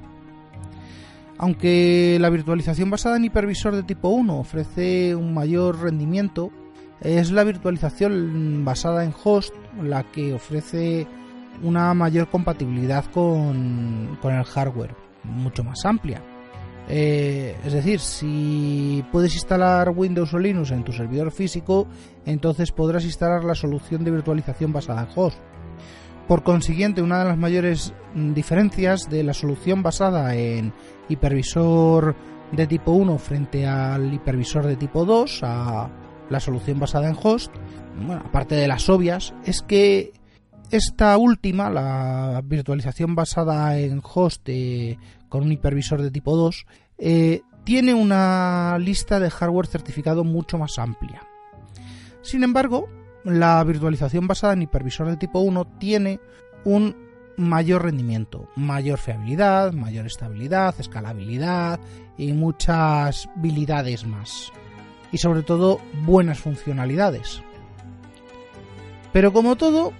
Aunque 1.39 2.17
la 2.19 2.29
virtualización 2.29 2.89
basada 2.89 3.17
en 3.17 3.25
hipervisor 3.25 3.75
de 3.75 3.83
tipo 3.83 4.09
1 4.09 4.37
ofrece 4.37 5.15
un 5.15 5.33
mayor 5.33 5.81
rendimiento, 5.81 6.51
es 7.01 7.31
la 7.31 7.43
virtualización 7.43 8.65
basada 8.65 9.03
en 9.03 9.13
host 9.23 9.53
la 9.81 10.03
que 10.03 10.33
ofrece 10.33 11.07
una 11.63 11.93
mayor 11.93 12.29
compatibilidad 12.29 13.05
con, 13.05 14.17
con 14.21 14.33
el 14.33 14.43
hardware, 14.43 14.95
mucho 15.23 15.63
más 15.63 15.85
amplia. 15.85 16.21
Eh, 16.89 17.57
es 17.65 17.73
decir, 17.73 17.99
si 17.99 19.03
puedes 19.11 19.33
instalar 19.33 19.89
Windows 19.89 20.33
o 20.33 20.39
Linux 20.39 20.71
en 20.71 20.83
tu 20.83 20.93
servidor 20.93 21.31
físico, 21.31 21.87
entonces 22.25 22.71
podrás 22.71 23.03
instalar 23.03 23.43
la 23.43 23.55
solución 23.55 24.03
de 24.03 24.11
virtualización 24.11 24.71
basada 24.71 25.01
en 25.01 25.09
host. 25.13 25.37
Por 26.27 26.43
consiguiente, 26.43 27.01
una 27.01 27.19
de 27.19 27.25
las 27.25 27.37
mayores 27.37 27.93
mm, 28.13 28.33
diferencias 28.33 29.09
de 29.09 29.23
la 29.23 29.33
solución 29.33 29.83
basada 29.83 30.35
en 30.35 30.73
hipervisor 31.09 32.15
de 32.51 32.67
tipo 32.67 32.91
1 32.91 33.17
frente 33.17 33.65
al 33.65 34.13
hipervisor 34.13 34.65
de 34.65 34.77
tipo 34.77 35.03
2, 35.03 35.43
a 35.43 35.89
la 36.29 36.39
solución 36.39 36.79
basada 36.79 37.09
en 37.09 37.17
host, 37.21 37.53
bueno, 38.05 38.23
aparte 38.25 38.55
de 38.55 38.67
las 38.67 38.89
obvias, 38.89 39.33
es 39.45 39.61
que 39.61 40.13
esta 40.71 41.17
última, 41.17 41.69
la 41.69 42.41
virtualización 42.43 43.15
basada 43.15 43.77
en 43.77 44.01
host 44.03 44.41
eh, 44.47 44.97
con 45.29 45.43
un 45.43 45.51
hipervisor 45.51 46.01
de 46.01 46.11
tipo 46.11 46.35
2, 46.35 46.65
eh, 46.97 47.41
tiene 47.63 47.93
una 47.93 48.77
lista 48.79 49.19
de 49.19 49.29
hardware 49.29 49.67
certificado 49.67 50.23
mucho 50.23 50.57
más 50.57 50.79
amplia. 50.79 51.21
Sin 52.21 52.43
embargo, 52.43 52.87
la 53.23 53.63
virtualización 53.63 54.27
basada 54.27 54.53
en 54.53 54.63
hipervisor 54.63 55.07
de 55.07 55.17
tipo 55.17 55.39
1 55.39 55.65
tiene 55.79 56.19
un 56.63 56.95
mayor 57.37 57.83
rendimiento, 57.83 58.49
mayor 58.55 58.97
fiabilidad, 58.97 59.71
mayor 59.73 60.05
estabilidad, 60.07 60.75
escalabilidad 60.79 61.79
y 62.17 62.33
muchas 62.33 63.29
habilidades 63.37 64.05
más. 64.05 64.51
Y 65.11 65.19
sobre 65.19 65.43
todo 65.43 65.79
buenas 66.03 66.39
funcionalidades. 66.39 67.41
Pero 69.13 69.31
como 69.31 69.55
todo, 69.55 69.93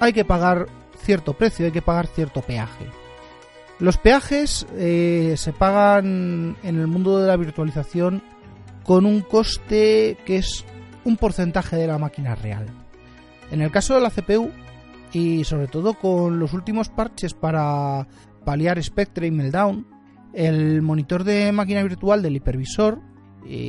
hay 0.00 0.12
que 0.12 0.24
pagar 0.24 0.66
cierto 0.98 1.34
precio, 1.34 1.66
hay 1.66 1.72
que 1.72 1.82
pagar 1.82 2.06
cierto 2.06 2.42
peaje. 2.42 2.86
Los 3.78 3.98
peajes 3.98 4.66
eh, 4.76 5.34
se 5.36 5.52
pagan 5.52 6.56
en 6.62 6.78
el 6.78 6.86
mundo 6.86 7.18
de 7.18 7.26
la 7.26 7.36
virtualización 7.36 8.22
con 8.84 9.04
un 9.04 9.20
coste 9.20 10.16
que 10.24 10.38
es 10.38 10.64
un 11.04 11.16
porcentaje 11.16 11.76
de 11.76 11.86
la 11.86 11.98
máquina 11.98 12.34
real. 12.34 12.66
En 13.50 13.60
el 13.60 13.70
caso 13.70 13.94
de 13.94 14.00
la 14.00 14.10
CPU, 14.10 14.50
y 15.12 15.44
sobre 15.44 15.68
todo 15.68 15.94
con 15.94 16.38
los 16.38 16.52
últimos 16.52 16.88
parches 16.88 17.34
para 17.34 18.06
paliar 18.44 18.82
Spectre 18.82 19.26
y 19.26 19.30
Meltdown, 19.30 19.86
el 20.32 20.82
monitor 20.82 21.24
de 21.24 21.52
máquina 21.52 21.82
virtual 21.82 22.22
del 22.22 22.36
hipervisor, 22.36 23.00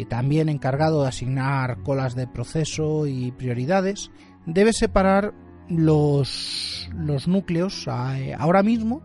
también 0.10 0.50
encargado 0.50 1.04
de 1.04 1.10
asignar 1.10 1.84
colas 1.84 2.16
de 2.16 2.28
proceso 2.28 3.06
y 3.06 3.32
prioridades, 3.32 4.12
debe 4.46 4.74
separar 4.74 5.34
los, 5.70 6.90
núcleos 7.28 7.88
ahora 7.88 8.64
mismo 8.64 9.02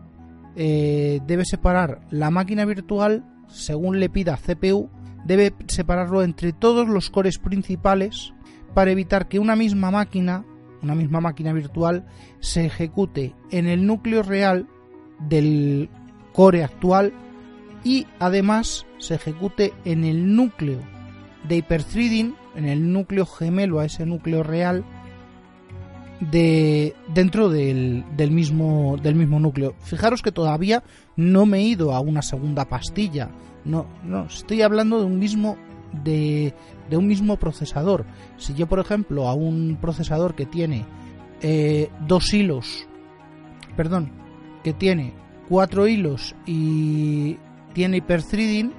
eh, 0.55 1.19
debe 1.25 1.45
separar 1.45 2.01
la 2.09 2.29
máquina 2.29 2.65
virtual 2.65 3.25
según 3.47 3.99
le 3.99 4.09
pida 4.09 4.37
CPU, 4.37 4.89
debe 5.25 5.53
separarlo 5.67 6.23
entre 6.23 6.53
todos 6.53 6.87
los 6.87 7.09
cores 7.09 7.37
principales 7.37 8.33
para 8.73 8.91
evitar 8.91 9.27
que 9.27 9.39
una 9.39 9.55
misma 9.55 9.91
máquina, 9.91 10.45
una 10.81 10.95
misma 10.95 11.21
máquina 11.21 11.53
virtual, 11.53 12.05
se 12.39 12.65
ejecute 12.65 13.35
en 13.51 13.67
el 13.67 13.85
núcleo 13.85 14.23
real 14.23 14.67
del 15.19 15.89
core 16.33 16.63
actual 16.63 17.13
y 17.83 18.07
además 18.19 18.85
se 18.97 19.15
ejecute 19.15 19.73
en 19.85 20.03
el 20.03 20.35
núcleo 20.35 20.79
de 21.47 21.57
hyperthreading, 21.57 22.35
en 22.55 22.65
el 22.65 22.91
núcleo 22.91 23.25
gemelo 23.25 23.79
a 23.79 23.85
ese 23.85 24.05
núcleo 24.05 24.43
real 24.43 24.83
de 26.31 26.95
dentro 27.13 27.49
del, 27.49 28.03
del, 28.15 28.31
mismo 28.31 28.97
del 29.01 29.15
mismo 29.15 29.39
núcleo. 29.39 29.75
Fijaros 29.79 30.21
que 30.21 30.31
todavía 30.31 30.83
no 31.15 31.45
me 31.45 31.59
he 31.59 31.63
ido 31.63 31.93
a 31.93 31.99
una 31.99 32.21
segunda 32.21 32.65
pastilla. 32.65 33.29
No, 33.65 33.85
no, 34.03 34.25
estoy 34.25 34.61
hablando 34.61 34.99
de 34.99 35.05
un 35.05 35.19
mismo 35.19 35.57
de, 36.03 36.53
de 36.89 36.97
un 36.97 37.07
mismo 37.07 37.37
procesador. 37.37 38.05
Si 38.37 38.53
yo, 38.53 38.67
por 38.67 38.79
ejemplo, 38.79 39.27
a 39.27 39.33
un 39.33 39.77
procesador 39.79 40.35
que 40.35 40.45
tiene 40.45 40.85
eh, 41.41 41.89
dos 42.07 42.33
hilos, 42.33 42.87
perdón, 43.75 44.11
que 44.63 44.73
tiene 44.73 45.13
cuatro 45.49 45.87
hilos 45.87 46.35
y 46.45 47.37
tiene 47.73 47.97
hyperthreading, 47.97 48.71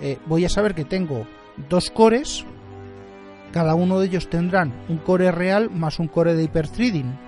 eh, 0.00 0.18
voy 0.26 0.44
a 0.44 0.48
saber 0.48 0.74
que 0.74 0.84
tengo 0.84 1.26
dos 1.68 1.90
cores, 1.90 2.44
cada 3.52 3.74
uno 3.74 3.98
de 3.98 4.06
ellos 4.06 4.28
tendrán 4.28 4.72
un 4.88 4.98
core 4.98 5.32
real 5.32 5.70
más 5.70 5.98
un 5.98 6.08
core 6.08 6.34
de 6.34 6.44
hyperthreading. 6.44 7.18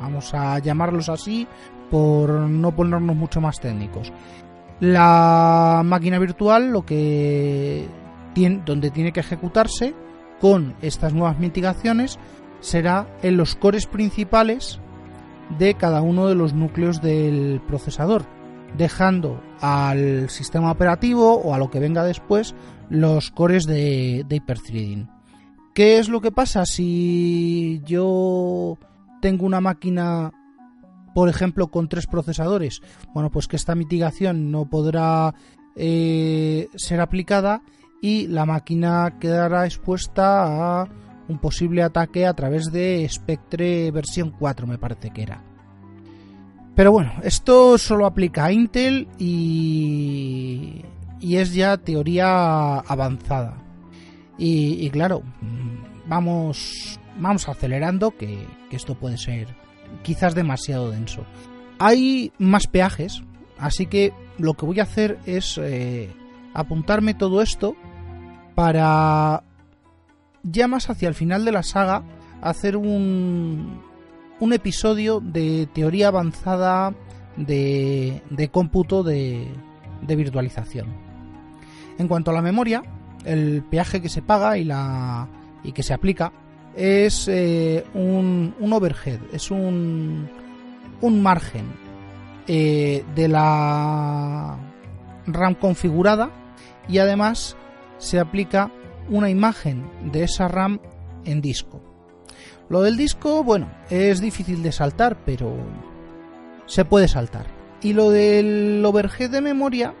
Vamos 0.00 0.34
a 0.34 0.58
llamarlos 0.58 1.08
así 1.08 1.46
por 1.90 2.30
no 2.30 2.74
ponernos 2.74 3.16
mucho 3.16 3.40
más 3.40 3.60
técnicos. 3.60 4.12
La 4.80 5.82
máquina 5.84 6.18
virtual 6.18 6.72
lo 6.72 6.84
que 6.84 7.86
tiene, 8.34 8.62
donde 8.64 8.90
tiene 8.90 9.12
que 9.12 9.20
ejecutarse 9.20 9.94
con 10.40 10.74
estas 10.82 11.14
nuevas 11.14 11.38
mitigaciones 11.38 12.18
será 12.60 13.06
en 13.22 13.36
los 13.36 13.54
cores 13.54 13.86
principales 13.86 14.80
de 15.58 15.74
cada 15.74 16.02
uno 16.02 16.26
de 16.26 16.34
los 16.34 16.54
núcleos 16.54 17.00
del 17.00 17.60
procesador, 17.66 18.24
dejando 18.76 19.40
al 19.60 20.30
sistema 20.30 20.72
operativo 20.72 21.34
o 21.34 21.54
a 21.54 21.58
lo 21.58 21.70
que 21.70 21.78
venga 21.78 22.04
después 22.04 22.54
los 22.88 23.30
cores 23.30 23.66
de, 23.66 24.24
de 24.26 24.36
hyperthreading. 24.36 25.21
¿Qué 25.74 25.98
es 25.98 26.08
lo 26.08 26.20
que 26.20 26.32
pasa 26.32 26.66
si 26.66 27.80
yo 27.86 28.78
tengo 29.22 29.46
una 29.46 29.60
máquina, 29.62 30.32
por 31.14 31.30
ejemplo, 31.30 31.68
con 31.68 31.88
tres 31.88 32.06
procesadores? 32.06 32.82
Bueno, 33.14 33.30
pues 33.30 33.48
que 33.48 33.56
esta 33.56 33.74
mitigación 33.74 34.50
no 34.50 34.68
podrá 34.68 35.34
eh, 35.74 36.68
ser 36.74 37.00
aplicada 37.00 37.62
y 38.02 38.26
la 38.26 38.44
máquina 38.44 39.16
quedará 39.18 39.64
expuesta 39.64 40.82
a 40.82 40.88
un 41.28 41.38
posible 41.38 41.82
ataque 41.82 42.26
a 42.26 42.34
través 42.34 42.70
de 42.70 43.08
Spectre 43.08 43.90
versión 43.92 44.30
4, 44.38 44.66
me 44.66 44.76
parece 44.76 45.10
que 45.10 45.22
era. 45.22 45.42
Pero 46.74 46.92
bueno, 46.92 47.12
esto 47.22 47.78
solo 47.78 48.04
aplica 48.04 48.46
a 48.46 48.52
Intel 48.52 49.08
y, 49.18 50.84
y 51.20 51.36
es 51.36 51.54
ya 51.54 51.78
teoría 51.78 52.78
avanzada. 52.78 53.62
Y, 54.38 54.90
claro, 54.90 55.22
vamos, 56.06 56.98
vamos 57.18 57.48
acelerando 57.48 58.16
que, 58.16 58.46
esto 58.70 58.94
puede 58.94 59.18
ser 59.18 59.48
quizás 60.02 60.34
demasiado 60.34 60.90
denso. 60.90 61.24
Hay 61.78 62.32
más 62.38 62.66
peajes, 62.66 63.22
así 63.58 63.86
que 63.86 64.12
lo 64.38 64.54
que 64.54 64.66
voy 64.66 64.80
a 64.80 64.84
hacer 64.84 65.18
es 65.26 65.58
eh, 65.62 66.10
apuntarme 66.54 67.14
todo 67.14 67.42
esto 67.42 67.76
para 68.54 69.44
ya 70.42 70.68
más 70.68 70.90
hacia 70.90 71.08
el 71.08 71.14
final 71.14 71.44
de 71.44 71.52
la 71.52 71.62
saga 71.62 72.02
hacer 72.40 72.76
un, 72.76 73.80
un 74.40 74.52
episodio 74.52 75.20
de 75.20 75.68
teoría 75.72 76.08
avanzada 76.08 76.94
de, 77.36 78.22
de 78.30 78.48
cómputo 78.48 79.02
de, 79.02 79.48
de 80.02 80.16
virtualización. 80.16 80.88
En 81.98 82.08
cuanto 82.08 82.30
a 82.30 82.34
la 82.34 82.42
memoria, 82.42 82.82
el 83.24 83.62
peaje 83.62 84.00
que 84.00 84.08
se 84.08 84.22
paga 84.22 84.58
y, 84.58 84.64
la, 84.64 85.28
y 85.62 85.72
que 85.72 85.82
se 85.82 85.94
aplica 85.94 86.32
es 86.76 87.28
eh, 87.28 87.84
un, 87.94 88.54
un, 88.58 88.72
overhead, 88.72 89.20
es 89.32 89.50
un, 89.50 90.28
un 91.00 91.22
margen 91.22 91.66
eh, 92.46 93.04
de 93.14 93.28
la 93.28 94.58
RAM 95.26 95.54
configurada 95.54 96.30
y 96.88 96.98
además 96.98 97.56
se 97.98 98.18
aplica 98.18 98.70
una 99.08 99.30
imagen 99.30 99.84
de 100.10 100.24
esa 100.24 100.48
RAM 100.48 100.80
en 101.24 101.40
disco. 101.40 101.80
Lo 102.68 102.82
del 102.82 102.96
disco, 102.96 103.44
bueno, 103.44 103.70
es 103.90 104.20
difícil 104.20 104.62
de 104.62 104.72
saltar, 104.72 105.18
pero 105.24 105.54
se 106.66 106.84
puede 106.84 107.06
saltar. 107.06 107.46
Y 107.82 107.92
lo 107.92 108.10
del 108.10 108.82
overhead 108.84 109.30
de 109.30 109.40
memoria, 109.40 109.94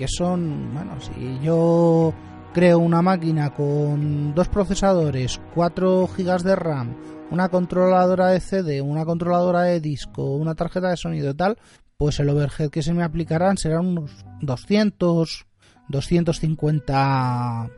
que 0.00 0.08
son, 0.08 0.72
bueno, 0.72 0.98
si 0.98 1.38
yo 1.44 2.14
creo 2.54 2.78
una 2.78 3.02
máquina 3.02 3.52
con 3.52 4.34
dos 4.34 4.48
procesadores, 4.48 5.38
4 5.54 6.06
GB 6.06 6.42
de 6.42 6.56
RAM, 6.56 6.96
una 7.30 7.50
controladora 7.50 8.28
de 8.28 8.40
CD, 8.40 8.80
una 8.80 9.04
controladora 9.04 9.64
de 9.64 9.78
disco, 9.78 10.24
una 10.36 10.54
tarjeta 10.54 10.88
de 10.88 10.96
sonido 10.96 11.32
y 11.32 11.34
tal, 11.34 11.58
pues 11.98 12.18
el 12.18 12.30
overhead 12.30 12.70
que 12.70 12.82
se 12.82 12.94
me 12.94 13.02
aplicarán 13.02 13.58
serán 13.58 13.88
unos 13.88 14.24
200, 14.40 15.46
250 15.90 17.70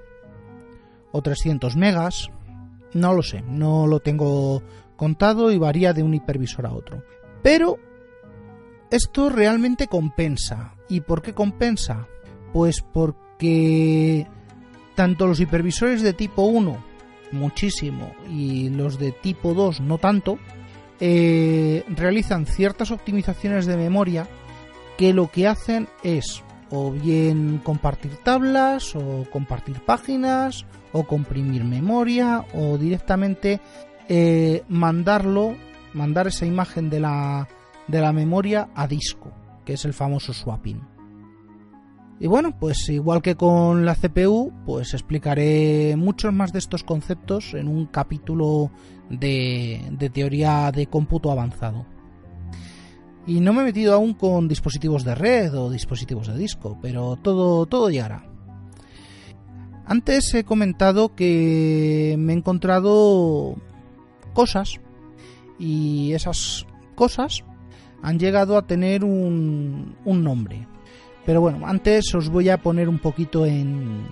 o 1.10 1.22
300 1.22 1.74
megas. 1.74 2.30
No 2.94 3.14
lo 3.14 3.24
sé, 3.24 3.42
no 3.48 3.88
lo 3.88 3.98
tengo 3.98 4.62
contado 4.94 5.50
y 5.50 5.58
varía 5.58 5.92
de 5.92 6.04
un 6.04 6.14
hipervisor 6.14 6.66
a 6.66 6.72
otro. 6.72 7.02
Pero 7.42 7.80
esto 8.92 9.28
realmente 9.28 9.88
compensa. 9.88 10.76
¿Y 10.88 11.00
por 11.00 11.20
qué 11.20 11.32
compensa? 11.32 12.06
Pues 12.52 12.80
porque 12.80 14.26
tanto 14.94 15.26
los 15.26 15.40
hipervisores 15.40 16.02
de 16.02 16.12
tipo 16.12 16.42
1, 16.42 16.76
muchísimo, 17.32 18.12
y 18.30 18.68
los 18.68 18.98
de 18.98 19.12
tipo 19.12 19.54
2, 19.54 19.80
no 19.80 19.98
tanto, 19.98 20.38
eh, 21.00 21.84
realizan 21.88 22.46
ciertas 22.46 22.90
optimizaciones 22.90 23.66
de 23.66 23.76
memoria 23.76 24.28
que 24.96 25.12
lo 25.12 25.30
que 25.30 25.48
hacen 25.48 25.88
es 26.02 26.44
o 26.70 26.90
bien 26.90 27.60
compartir 27.62 28.16
tablas 28.18 28.94
o 28.94 29.26
compartir 29.30 29.80
páginas 29.80 30.64
o 30.92 31.04
comprimir 31.04 31.64
memoria 31.64 32.44
o 32.54 32.78
directamente 32.78 33.60
eh, 34.08 34.62
mandarlo, 34.68 35.56
mandar 35.92 36.28
esa 36.28 36.46
imagen 36.46 36.88
de 36.88 37.00
la, 37.00 37.48
de 37.88 38.00
la 38.00 38.12
memoria 38.12 38.68
a 38.74 38.86
disco, 38.86 39.32
que 39.64 39.74
es 39.74 39.84
el 39.84 39.94
famoso 39.94 40.32
swapping. 40.32 40.91
Y 42.22 42.28
bueno, 42.28 42.56
pues 42.56 42.88
igual 42.88 43.20
que 43.20 43.34
con 43.34 43.84
la 43.84 43.96
CPU, 43.96 44.52
pues 44.64 44.94
explicaré 44.94 45.96
muchos 45.96 46.32
más 46.32 46.52
de 46.52 46.60
estos 46.60 46.84
conceptos 46.84 47.52
en 47.52 47.66
un 47.66 47.86
capítulo 47.86 48.70
de, 49.10 49.98
teoría 50.14 50.70
de 50.70 50.86
cómputo 50.86 51.32
avanzado. 51.32 51.84
Y 53.26 53.40
no 53.40 53.52
me 53.52 53.62
he 53.62 53.64
metido 53.64 53.92
aún 53.92 54.14
con 54.14 54.46
dispositivos 54.46 55.02
de 55.02 55.16
red 55.16 55.52
o 55.58 55.68
dispositivos 55.68 56.28
de 56.28 56.38
disco, 56.38 56.78
pero 56.80 57.16
todo, 57.16 57.66
todo 57.66 57.90
llegará. 57.90 58.24
Antes 59.84 60.32
he 60.34 60.44
comentado 60.44 61.16
que 61.16 62.14
me 62.20 62.34
he 62.34 62.36
encontrado 62.36 63.56
cosas 64.32 64.80
y 65.58 66.12
esas 66.12 66.68
cosas 66.94 67.42
han 68.00 68.20
llegado 68.20 68.56
a 68.56 68.68
tener 68.68 69.02
un 69.02 69.96
nombre. 70.04 70.68
Pero 71.24 71.40
bueno, 71.40 71.66
antes 71.66 72.14
os 72.14 72.28
voy 72.28 72.48
a 72.48 72.58
poner 72.58 72.88
un 72.88 72.98
poquito 72.98 73.46
en, 73.46 74.06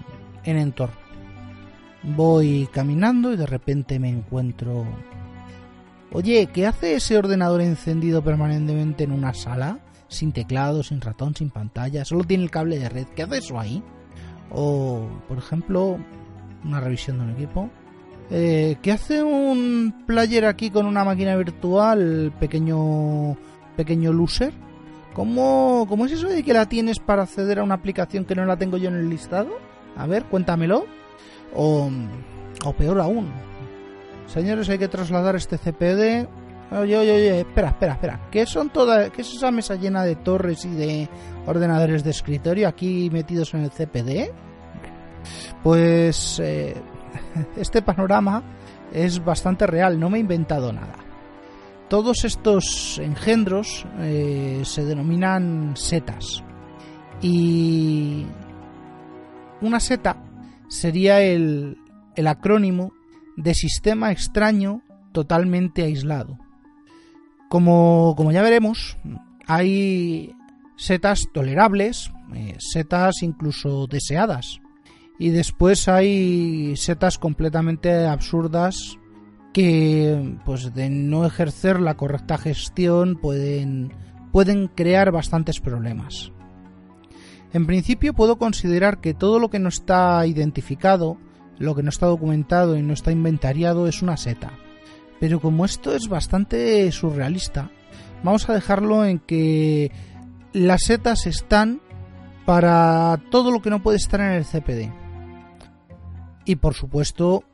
en 0.45 0.57
entorno. 0.57 0.97
Voy 2.03 2.69
caminando 2.73 3.33
y 3.33 3.37
de 3.37 3.47
repente 3.47 3.99
me 3.99 4.09
encuentro... 4.09 4.87
Oye, 6.13 6.49
¿qué 6.53 6.67
hace 6.67 6.95
ese 6.95 7.17
ordenador 7.17 7.61
encendido 7.61 8.23
permanentemente 8.23 9.05
en 9.05 9.13
una 9.13 9.33
sala? 9.35 9.79
Sin 10.09 10.33
teclado, 10.33 10.83
sin 10.83 11.01
ratón, 11.01 11.37
sin 11.37 11.51
pantalla, 11.51 12.05
solo 12.05 12.25
tiene 12.25 12.43
el 12.43 12.51
cable 12.51 12.79
de 12.79 12.89
red. 12.89 13.07
¿Qué 13.15 13.23
hace 13.23 13.39
eso 13.39 13.61
ahí? 13.61 13.83
O, 14.51 15.07
por 15.29 15.39
ejemplo, 15.39 15.99
una 16.65 16.81
revisión 16.81 17.19
de 17.19 17.25
un 17.25 17.31
equipo. 17.31 17.71
Eh, 18.31 18.77
¿Qué 18.83 18.93
hace 18.93 19.23
un 19.23 20.05
player 20.07 20.47
aquí 20.47 20.71
con 20.71 20.87
una 20.87 21.05
máquina 21.05 21.37
virtual, 21.37 22.33
pequeño, 22.41 23.37
pequeño 23.77 24.13
loser? 24.13 24.53
¿Cómo, 25.15 25.87
¿Cómo 25.89 26.07
es 26.07 26.13
eso 26.13 26.29
de 26.29 26.43
que 26.43 26.53
la 26.53 26.67
tienes 26.67 26.99
para 26.99 27.23
acceder 27.23 27.59
a 27.59 27.65
una 27.65 27.75
aplicación 27.75 28.25
que 28.25 28.35
no 28.35 28.45
la 28.45 28.57
tengo 28.57 28.77
yo 28.77 28.89
en 28.89 28.97
el 28.97 29.11
listado? 29.11 29.51
A 29.97 30.07
ver, 30.07 30.25
cuéntamelo. 30.25 30.87
O, 31.55 31.91
o 32.65 32.73
peor 32.75 33.01
aún. 33.01 33.33
Señores, 34.27 34.69
hay 34.69 34.79
que 34.79 34.89
trasladar 34.89 35.35
este 35.35 35.59
CPD. 35.59 36.29
Oye, 36.73 36.97
oye, 36.97 37.13
oye, 37.13 37.41
espera, 37.41 37.71
espera, 37.71 37.93
espera. 37.95 38.21
¿Qué 38.31 38.47
son 38.47 38.71
todas, 38.71 39.11
qué 39.11 39.23
es 39.23 39.35
esa 39.35 39.51
mesa 39.51 39.75
llena 39.75 40.05
de 40.05 40.15
torres 40.15 40.65
y 40.65 40.71
de 40.71 41.09
ordenadores 41.47 42.05
de 42.05 42.11
escritorio 42.11 42.69
aquí 42.69 43.11
metidos 43.11 43.53
en 43.55 43.65
el 43.65 43.71
CPD? 43.71 44.31
Pues 45.65 46.39
eh, 46.39 46.77
este 47.57 47.83
panorama 47.83 48.43
es 48.93 49.25
bastante 49.25 49.67
real, 49.67 49.99
no 49.99 50.11
me 50.11 50.19
he 50.19 50.21
inventado 50.21 50.73
nada. 50.73 51.10
Todos 51.91 52.25
estos 52.25 53.01
engendros 53.03 53.85
eh, 53.99 54.63
se 54.65 54.85
denominan 54.85 55.77
setas. 55.77 56.45
Y 57.21 58.27
una 59.61 59.81
seta 59.81 60.23
sería 60.69 61.21
el, 61.21 61.79
el 62.15 62.27
acrónimo 62.29 62.93
de 63.37 63.55
sistema 63.55 64.13
extraño 64.13 64.83
totalmente 65.11 65.83
aislado. 65.83 66.39
Como, 67.49 68.15
como, 68.17 68.31
ya 68.31 68.43
veremos, 68.43 68.97
hay 69.49 70.33
setas 70.77 71.27
tolerables, 71.35 72.13
eh, 72.37 72.55
setas 72.61 73.25
incluso 73.25 73.89
deseadas. 73.89 74.61
Y 75.19 75.31
después 75.31 75.89
hay 75.89 76.77
setas 76.77 77.19
completamente 77.19 78.07
absurdas 78.07 78.97
que, 79.53 80.37
pues, 80.45 80.75
de 80.75 80.91
no 80.91 81.27
ejercer 81.27 81.81
la 81.81 81.97
correcta 81.97 82.39
gestión 82.39 83.17
pueden, 83.17 83.93
pueden 84.33 84.69
crear 84.69 85.11
bastantes 85.11 85.61
problemas. 85.61 86.33
En 87.53 87.67
principio 87.67 88.15
puedo 88.15 88.37
considerar 88.37 89.01
que 89.01 89.15
todo 89.15 89.39
lo 89.39 89.51
que 89.51 89.59
no 89.59 89.69
está 89.69 90.25
identificado, 90.27 91.17
lo 91.59 91.75
que 91.75 91.83
no 91.83 91.89
está 91.89 92.07
documentado 92.07 92.77
y 92.77 92.83
no 92.83 92.93
está 92.93 93.11
inventariado 93.11 93.89
es 93.89 94.03
una 94.03 94.17
seta. 94.17 94.53
Pero 95.19 95.41
como 95.41 95.65
esto 95.65 95.95
es 95.95 96.09
bastante 96.09 96.91
surrealista, 96.93 97.71
vamos 98.23 98.49
a 98.49 98.55
dejarlo 98.55 99.05
en 99.05 99.19
que 99.19 99.91
las 100.53 100.83
setas 100.83 101.27
están 101.27 101.81
para 102.47 103.21
todo 103.31 103.51
lo 103.51 103.61
que 103.61 103.71
no 103.71 103.83
puede 103.83 103.99
estar 103.99 104.21
en 104.21 104.33
el 104.33 104.45
CPD. 104.45 104.93
Y 106.45 106.57
por 106.57 106.75
supuesto, 106.75 107.45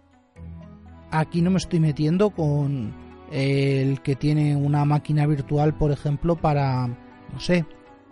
aquí 1.11 1.42
no 1.42 1.51
me 1.51 1.59
estoy 1.59 1.81
metiendo 1.81 2.31
con 2.31 2.92
el 3.31 4.01
que 4.03 4.16
tiene 4.16 4.57
una 4.57 4.85
máquina 4.85 5.27
virtual, 5.27 5.75
por 5.75 5.90
ejemplo, 5.90 6.37
para, 6.37 6.87
no 6.87 7.40
sé, 7.40 7.64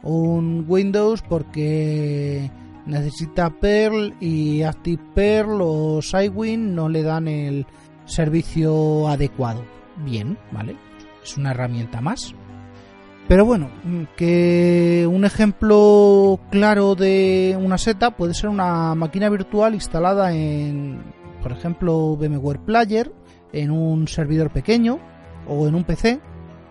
un 0.03 0.65
Windows 0.69 1.23
porque 1.23 2.51
necesita 2.87 3.51
Perl 3.51 4.15
y 4.21 4.63
ActivePerl 4.63 5.59
o 5.61 6.03
Sidewin 6.03 6.75
no 6.75 6.89
le 6.89 7.03
dan 7.03 7.29
el 7.29 7.67
servicio 8.05 9.09
adecuado. 9.09 9.65
Bien, 10.05 10.37
¿vale? 10.53 10.77
Es 11.23 11.37
una 11.37 11.53
herramienta 11.53 12.01
más. 12.01 12.35
Pero 13.27 13.47
bueno, 13.47 13.71
que 14.17 15.09
un 15.11 15.25
ejemplo 15.25 16.39
claro 16.51 16.95
de 16.95 17.57
una 17.59 17.79
seta 17.79 18.11
puede 18.11 18.35
ser 18.35 18.51
una 18.51 18.95
máquina 18.95 19.31
virtual 19.31 19.75
instalada 19.75 20.35
en, 20.35 21.01
por 21.45 21.53
ejemplo, 21.53 22.17
VMware 22.17 22.61
Player, 22.61 23.13
en 23.53 23.71
un 23.71 24.09
servidor 24.09 24.51
pequeño 24.51 24.99
o 25.47 25.69
en 25.69 25.75
un 25.75 25.85
PC 25.85 26.19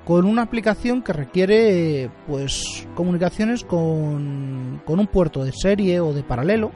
con 0.04 0.26
una 0.26 0.42
aplicación 0.42 1.04
que 1.04 1.14
requiere 1.14 2.10
pues 2.26 2.88
comunicaciones 2.96 3.64
con, 3.64 4.82
con 4.84 5.00
un 5.00 5.06
puerto 5.06 5.46
de 5.46 5.52
serie 5.52 6.00
o 6.00 6.12
de 6.12 6.24
paralelo, 6.24 6.72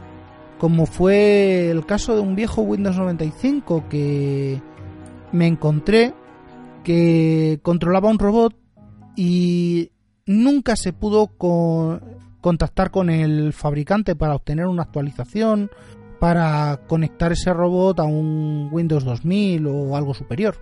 como 0.60 0.86
fue 0.86 1.72
el 1.72 1.88
caso 1.88 2.14
de 2.14 2.22
un 2.22 2.36
viejo 2.36 2.62
Windows 2.62 2.98
95 2.98 3.86
que 3.90 4.62
me 5.32 5.48
encontré 5.48 6.14
que 6.84 7.60
controlaba 7.64 8.12
un 8.12 8.20
robot 8.20 8.56
y 9.16 9.90
nunca 10.28 10.76
se 10.76 10.94
pudo 10.94 11.32
contactar 12.42 12.92
con 12.92 13.10
el 13.10 13.54
fabricante 13.54 14.16
para 14.16 14.36
obtener 14.36 14.68
una 14.68 14.84
actualización, 14.84 15.72
para 16.20 16.82
conectar 16.88 17.32
ese 17.32 17.54
robot 17.54 18.00
a 18.00 18.04
un 18.04 18.70
Windows 18.72 19.04
2000 19.04 19.68
o 19.68 19.96
algo 19.96 20.14
superior. 20.14 20.56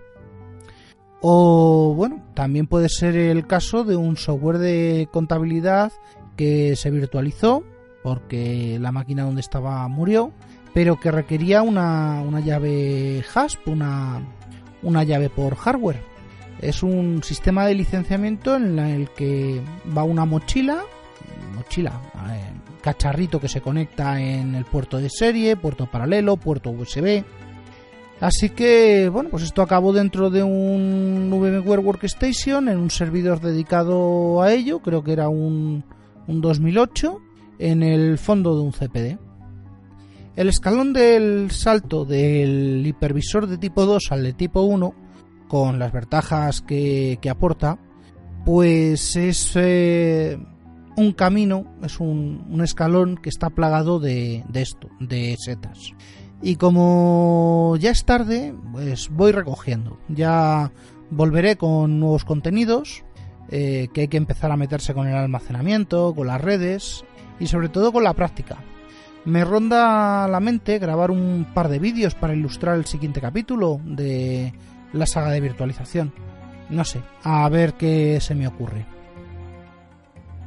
O 1.20 1.94
bueno, 1.96 2.22
también 2.34 2.66
puede 2.66 2.88
ser 2.88 3.16
el 3.16 3.46
caso 3.46 3.84
de 3.84 3.96
un 3.96 4.16
software 4.16 4.58
de 4.58 5.08
contabilidad 5.10 5.92
que 6.36 6.76
se 6.76 6.90
virtualizó 6.90 7.64
porque 8.06 8.78
la 8.80 8.92
máquina 8.92 9.24
donde 9.24 9.40
estaba 9.40 9.88
murió, 9.88 10.30
pero 10.72 11.00
que 11.00 11.10
requería 11.10 11.62
una, 11.62 12.22
llave 12.38 13.24
HASP, 13.34 13.66
una, 13.66 14.20
una 14.84 15.02
llave 15.02 15.28
por 15.28 15.56
hardware. 15.56 16.00
Es 16.60 16.84
un 16.84 17.24
sistema 17.24 17.66
de 17.66 17.74
licenciamiento 17.74 18.54
en 18.54 18.78
el 18.78 19.10
que 19.10 19.60
va 19.96 20.04
una 20.04 20.24
mochila, 20.24 20.84
mochila, 21.54 22.00
eh, 22.30 22.52
cacharrito 22.80 23.40
que 23.40 23.48
se 23.48 23.60
conecta 23.60 24.20
en 24.20 24.54
el 24.54 24.64
puerto 24.64 24.98
de 24.98 25.10
serie, 25.10 25.56
puerto 25.56 25.86
paralelo, 25.86 26.36
puerto 26.36 26.70
USB, 26.70 27.24
Así 28.20 28.48
que, 28.50 29.10
bueno, 29.10 29.28
pues 29.30 29.42
esto 29.42 29.60
acabó 29.60 29.92
dentro 29.92 30.30
de 30.30 30.42
un 30.42 31.28
VMware 31.30 31.80
Workstation, 31.80 32.68
en 32.68 32.78
un 32.78 32.90
servidor 32.90 33.40
dedicado 33.40 34.40
a 34.40 34.52
ello, 34.52 34.80
creo 34.80 35.04
que 35.04 35.12
era 35.12 35.28
un, 35.28 35.84
2008, 36.26 37.20
en 37.58 37.82
el 37.82 38.16
fondo 38.16 38.54
de 38.56 38.62
un 38.62 38.72
CPD. 38.72 39.18
El 40.36 40.48
escalón 40.48 40.92
del 40.92 41.50
salto 41.50 42.04
del 42.04 42.86
hipervisor 42.86 43.46
de 43.46 43.58
tipo 43.58 43.84
2 43.84 44.08
al 44.10 44.22
de 44.22 44.32
tipo 44.32 44.62
1, 44.62 44.94
con 45.46 45.78
las 45.78 45.92
ventajas 45.92 46.62
que, 46.62 47.18
aporta, 47.30 47.78
pues 48.46 49.14
es 49.16 49.52
eh, 49.56 50.38
un 50.96 51.12
camino, 51.12 51.64
es 51.82 52.00
un, 52.00 52.60
escalón 52.62 53.16
que 53.16 53.28
está 53.28 53.50
plagado 53.50 54.00
de, 54.00 54.44
esto, 54.54 54.88
de 54.98 55.36
setas. 55.38 55.92
Y 56.42 56.56
como 56.56 57.76
ya 57.78 57.90
es 57.90 58.04
tarde, 58.04 58.54
pues 58.72 59.08
voy 59.10 59.32
recogiendo. 59.32 59.98
Ya 60.08 60.72
volveré 61.10 61.56
con 61.56 62.00
nuevos 62.00 62.24
contenidos, 62.24 63.04
eh, 63.50 63.88
que 63.92 64.02
hay 64.02 64.08
que 64.08 64.16
empezar 64.16 64.50
a 64.50 64.56
meterse 64.56 64.94
con 64.94 65.06
el 65.06 65.14
almacenamiento, 65.14 66.14
con 66.14 66.26
las 66.26 66.40
redes 66.40 67.04
y 67.38 67.46
sobre 67.46 67.68
todo 67.68 67.92
con 67.92 68.02
la 68.02 68.14
práctica. 68.14 68.56
Me 69.24 69.44
ronda 69.44 70.28
la 70.28 70.40
mente 70.40 70.78
grabar 70.78 71.10
un 71.10 71.46
par 71.52 71.68
de 71.68 71.78
vídeos 71.78 72.14
para 72.14 72.34
ilustrar 72.34 72.76
el 72.76 72.86
siguiente 72.86 73.20
capítulo 73.20 73.80
de 73.84 74.52
la 74.92 75.06
saga 75.06 75.30
de 75.30 75.40
virtualización. 75.40 76.12
No 76.70 76.84
sé, 76.84 77.00
a 77.22 77.48
ver 77.48 77.74
qué 77.74 78.18
se 78.20 78.34
me 78.34 78.46
ocurre. 78.46 78.95